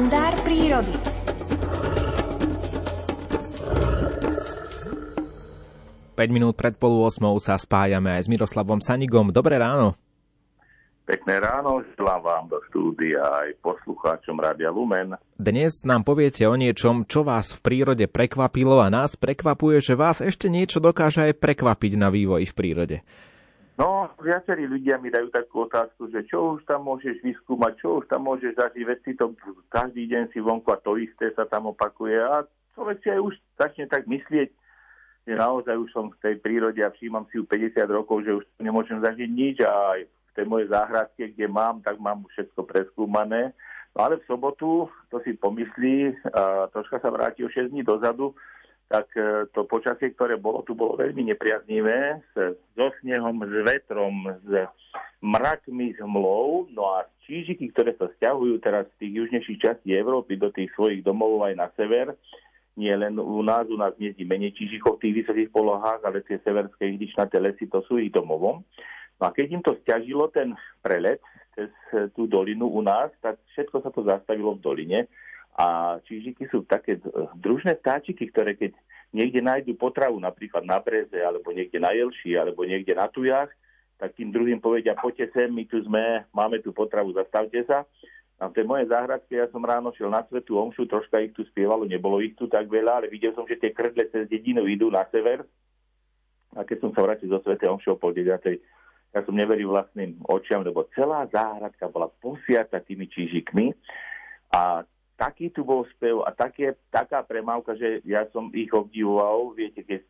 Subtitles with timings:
[0.00, 0.96] Kalendár prírody.
[6.16, 9.28] Päť minút pred polu osmou sa spájame aj s Miroslavom Sanigom.
[9.28, 9.92] Dobré ráno.
[11.04, 15.20] Pekné ráno, želám vám do štúdia aj poslucháčom Rádia Lumen.
[15.36, 20.24] Dnes nám poviete o niečom, čo vás v prírode prekvapilo a nás prekvapuje, že vás
[20.24, 22.96] ešte niečo dokáže aj prekvapiť na vývoji v prírode.
[23.80, 28.12] No, viacerí ľudia mi dajú takú otázku, že čo už tam môžeš vyskúmať, čo už
[28.12, 29.32] tam môžeš zažiť, veď si to
[29.72, 32.44] každý deň si vonku a to isté sa tam opakuje a
[32.76, 34.52] človek si aj už začne tak myslieť,
[35.24, 38.44] že naozaj už som v tej prírode a všímam si ju 50 rokov, že už
[38.60, 43.56] nemôžem zažiť nič a aj v tej mojej záhradke, kde mám, tak mám všetko preskúmané.
[43.96, 48.36] No ale v sobotu to si pomyslí, a troška sa vráti o 6 dní dozadu,
[48.90, 52.18] tak e, to počasie, ktoré bolo, tu bolo veľmi nepriaznivé,
[52.74, 54.50] so snehom, s vetrom, s
[55.22, 60.34] mrakmi, s mlou, no a čížiky, ktoré sa stiahujú teraz z tých južnejších častí Európy
[60.34, 62.18] do tých svojich domov aj na sever,
[62.74, 66.42] nie len u nás, u nás hniezdi menej čížikov v tých vysokých polohách, ale tie
[66.42, 68.66] severské ihličnaté lesy, to sú ich domovom.
[69.20, 71.22] No a keď im to stiažilo ten prelet
[71.54, 71.70] cez
[72.16, 75.00] tú dolinu u nás, tak všetko sa to zastavilo v doline
[75.56, 77.02] a čížiky sú také
[77.38, 78.72] družné vtáčiky, ktoré keď
[79.10, 83.50] niekde nájdu potravu, napríklad na breze, alebo niekde na jelši, alebo niekde na tujach,
[84.00, 87.84] tak tým druhým povedia, poďte sem, my tu sme, máme tu potravu, zastavte sa.
[88.40, 91.44] A v tej mojej záhradke ja som ráno šiel na svetú omšu, troška ich tu
[91.44, 94.88] spievalo, nebolo ich tu tak veľa, ale videl som, že tie krdle cez dedinu idú
[94.88, 95.44] na sever.
[96.56, 98.56] A keď som sa vrátil zo svetej omše o pol deviatej,
[99.12, 103.76] ja som neveril vlastným očiam, lebo celá záhradka bola posiata tými čížikmi
[104.54, 104.86] a
[105.20, 109.52] taký tu bol spev a také, taká premávka, že ja som ich obdivoval.
[109.52, 110.00] Viete, keď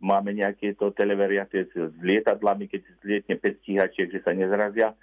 [0.00, 4.96] máme nejaké to televeriate s lietadlami, keď zlietne 5 stíhačiek, že sa nezrazia.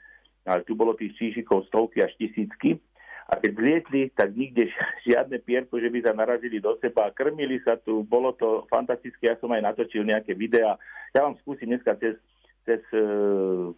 [0.50, 2.82] Ale tu bolo tých čížikov stovky až tisícky.
[3.30, 4.74] A keď zlietli, tak nikde
[5.08, 7.14] žiadne pierko, že by sa narazili do seba.
[7.14, 9.30] Krmili sa tu, bolo to fantastické.
[9.30, 10.82] Ja som aj natočil nejaké videá.
[11.14, 12.18] Ja vám skúsim dneska cez,
[12.66, 13.70] cez uh,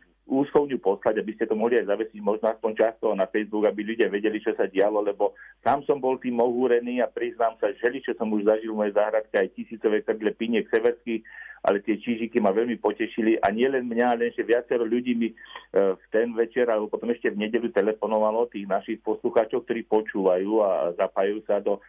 [0.64, 4.08] úschovňu poslať, aby ste to mohli aj zavesiť možno aspoň často na Facebook, aby ľudia
[4.08, 8.16] vedeli, čo sa dialo, lebo sám som bol tým ohúrený a priznám sa, že čo
[8.16, 11.22] som už zažil v mojej záhradke aj tisícové krdle piniek severských,
[11.64, 15.32] ale tie čížiky ma veľmi potešili a nie len mňa, ale že viacero ľudí mi
[15.32, 15.36] e,
[15.76, 20.92] v ten večer alebo potom ešte v nedelu telefonovalo tých našich poslucháčov, ktorí počúvajú a
[21.00, 21.80] zapájajú sa do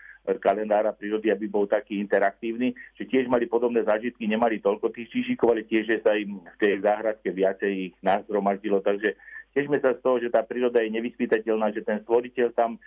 [0.40, 5.52] kalendára prírody, aby bol taký interaktívny, že tiež mali podobné zážitky, nemali toľko tých čížikov,
[5.52, 9.12] ale tiež, že sa im v tej záhradke viacej ich nazhromaždilo, takže
[9.52, 12.78] tešme sa z toho, že tá príroda je nevyspytateľná, že ten stvoriteľ tam e,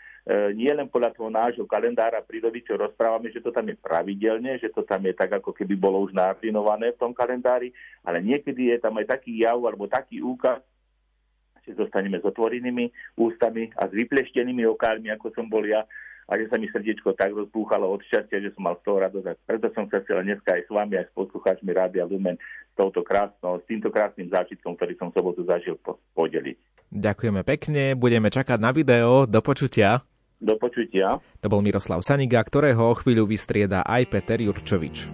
[0.58, 4.74] nie len podľa toho nášho kalendára prírody, čo rozprávame, že to tam je pravidelne, že
[4.74, 7.72] to tam je tak, ako keby bolo už nafinované v tom kalendári,
[8.04, 10.60] ale niekedy je tam aj taký jav alebo taký úkaz,
[11.64, 15.88] že zostaneme s otvorenými ústami a s vypleštenými okálmi, ako som bol ja,
[16.28, 19.48] a že sa mi srdiečko tak rozbúchalo od šťastia, že som mal z toho radosť.
[19.48, 23.00] Preto som sa chcel dneska aj s vami, aj s poslucháčmi Rádia Lumen s, touto
[23.00, 25.80] krásnou, s týmto krásnym zážitkom, ktorý som sobotu zažil,
[26.14, 26.60] podeliť.
[26.92, 29.24] Ďakujeme pekne, budeme čakať na video.
[29.24, 30.04] Do počutia.
[30.38, 31.18] Do počutia.
[31.42, 35.08] To bol Miroslav Saniga, ktorého o chvíľu vystrieda aj Peter Jurčovič.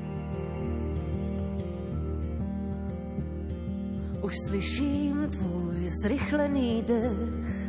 [4.24, 7.63] Už slyším tvůj zrychlený dech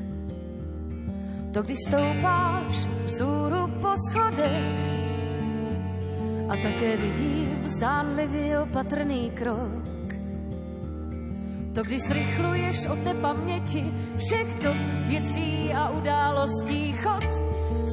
[1.54, 4.94] to když stoupáš vzhůru po schodech
[6.48, 9.84] a také vidím zdánlivý opatrný krok.
[11.74, 14.76] To když zrychluješ od nepaměti všech dob
[15.06, 17.24] věcí a událostí chod,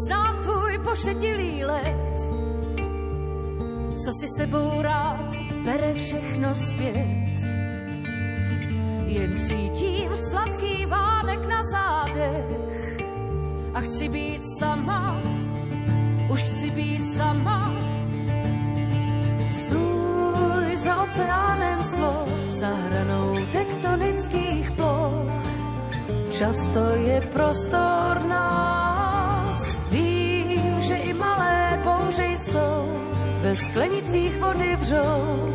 [0.06, 2.18] znám tvůj pošetilý let,
[4.06, 5.30] co si sebou rád
[5.66, 7.22] bere všechno zpět.
[9.06, 12.81] Jen cítím sladký vánek na zádech,
[13.74, 15.22] a chci být sama,
[16.30, 17.74] už chci být sama.
[19.52, 25.32] Stůj za oceánem slov, za hranou tektonických ploch.
[26.32, 33.00] Často je prostor nás, vím, že i malé bouře jsou,
[33.42, 35.54] ve sklenicích vody vřou.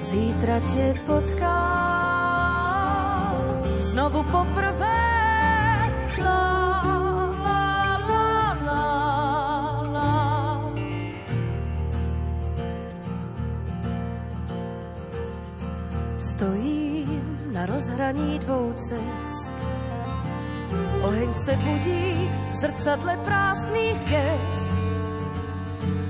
[0.00, 1.52] Zítra tě potkám,
[3.78, 5.21] znovu poprvé
[17.62, 19.52] na rozhraní dvou cest.
[21.02, 24.74] Oheň se budí v zrcadle prázdných gest.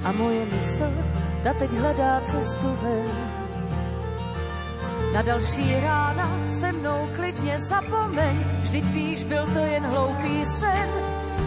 [0.04, 0.92] A moje mysl
[1.42, 3.06] ta teď hledá cestu ven.
[5.14, 10.88] Na další rána se mnou klidně zapomeň, Vždyť víš, byl to jen hloupý sen,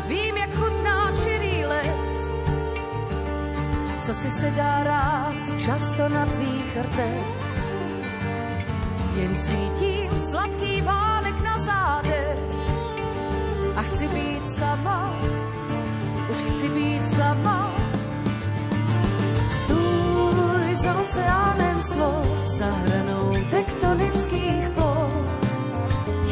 [0.07, 1.95] vím, jak chutná čirý let.
[4.05, 7.54] Co si se dá rád, často na tvých rtech.
[9.15, 12.39] Jen cítím sladký válek na zádech
[13.75, 15.13] a chci být sama,
[16.29, 17.71] už chci být sama.
[19.63, 22.27] Stůj za oceánem slov,
[22.57, 25.15] za hranou tektonických ploch.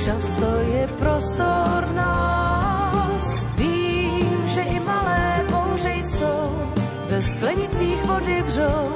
[0.05, 3.23] Často je prostor nás,
[3.55, 6.71] vím, že i malé bouře jsou,
[7.07, 8.89] ve sklenicích vody vřou.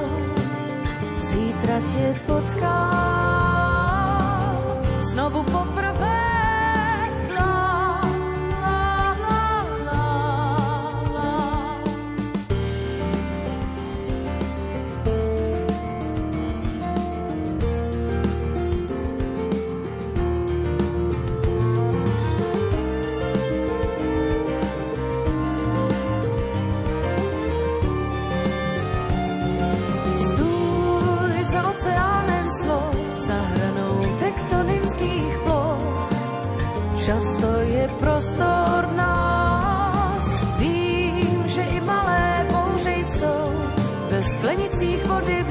[1.20, 3.07] Zítra tě potkám,
[5.18, 5.87] znovu poprvé
[45.18, 45.44] vody.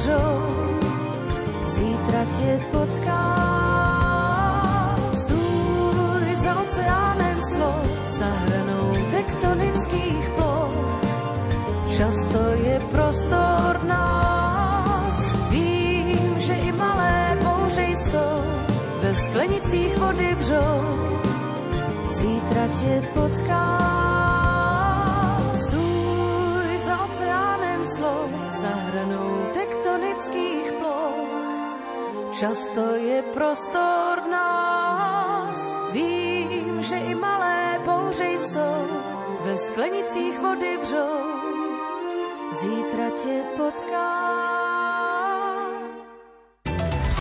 [1.67, 4.17] Zítra tě potkám.
[5.13, 10.75] Stůj za oceánem slov, za hranou tektonických ploch.
[11.97, 13.79] Často je prostor.
[15.49, 18.43] Vím, že i malé bouře jsou,
[19.01, 20.35] ve sklenicích vody
[22.17, 24.47] zítra tě potkám.
[25.67, 28.29] Stůj za oceánem slov,
[28.61, 28.69] za
[30.17, 31.29] tektonických ploch.
[32.33, 35.59] Často je prostor v nás,
[35.93, 38.87] vím, že i malé bouře jsou,
[39.41, 41.17] ve sklenicích vody vřou.
[42.51, 44.26] Zítra tě potkám.